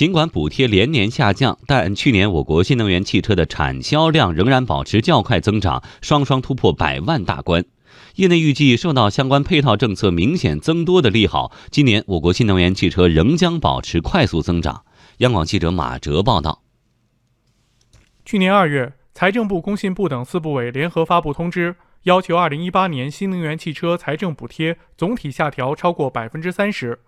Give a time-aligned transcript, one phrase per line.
[0.00, 7.66] 尽管补贴连年下降，但去年我国新能源汽车的产销量仍然保持较快增长，双双突破百万大关。
[8.14, 14.84] 业内预计，受到相关配套政策明显增多的利好，今年我国新能源汽车仍将保持快速增长。
[15.18, 16.62] 央广记者马哲报道。
[18.24, 27.00] 去年二月，财政部、工信部等四部委联合发布通知，要求二零一八年新能源汽车财政补贴总体下调超过百分之三十。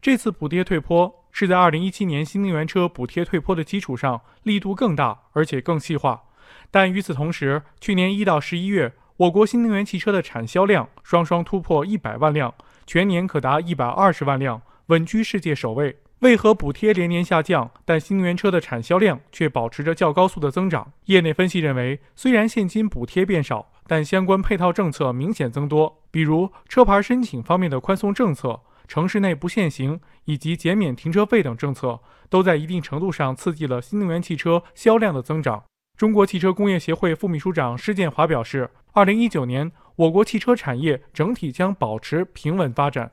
[0.00, 6.22] 这次补贴退坡是在二零一七年新能源车补贴退坡的基础上，力度更大，而且更细化。
[6.70, 12.54] 但与此同时，去年一到十一月，我国新能源汽车的产销量双双突破一百万辆，
[12.86, 15.98] 全年可达一百二十万辆，稳居世界首位。
[16.20, 20.90] 为何补贴连年下降，但新能源车的产销量却保持着较高速的增长？
[21.04, 28.62] 业内分析认为，虽然现金补贴变少，但相关配套政策明显增多，比如车牌申请方面的宽松政策。
[28.86, 35.64] 城市内不限行以及减免停车费等政策，都在一定程度上刺激了新能源汽车销量的增长。
[35.96, 43.10] 中国汽车工业协会副秘书长施建华表示，二零一九年我国汽车产业整体将保持平稳发展。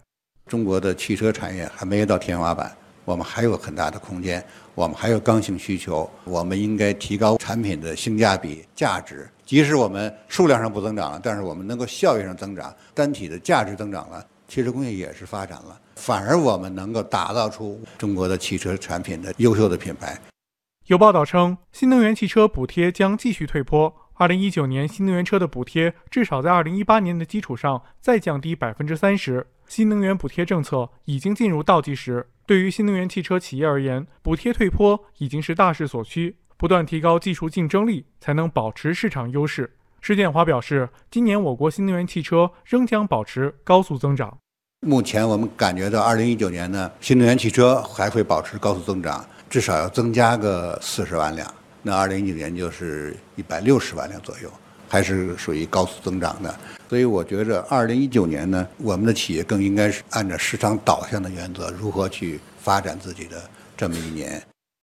[0.47, 4.43] 中国的汽车产业还没有到天花板，我们还有很大的空间，
[4.75, 9.29] 我们还有刚性需求，我们应该提高产品的性价比、价值。
[9.45, 14.25] 即使我们数量上不增长了，但是我们能够效益上增长，单体的价值增长了。
[14.47, 20.19] 汽车工业也是发展了，反而我们能够打造出中国的汽车产品的优秀的品牌。
[20.87, 23.93] 有报道称，新能源汽车补贴将继续退坡。
[24.15, 29.47] 二零一九年新能源车的补贴至少在二零一八年的基础上再降低百分之三十。
[29.65, 39.77] 新能源补贴政策已经进入倒计时，对于新能源汽车企业而言，补贴退坡已经是大势所趋，不断提高技术竞争力，才能保持市场优势。
[40.05, 44.37] 施建华表示，今年我国新能源汽车仍将保持高速增长。
[44.85, 51.49] 目前我们感觉到，二零一九年呢，新能源汽车还会保持高速增长，至少要增加个四十万辆。
[51.81, 54.51] 那二零一九年就是一百六十万辆左右，
[54.89, 56.53] 还是属于高速增长的。
[56.89, 63.41] 所以我觉着，二零一九年呢，我们的企业更应该是按照市场导向的原则，如何去发展自己的
[63.77, 64.43] 这么一年。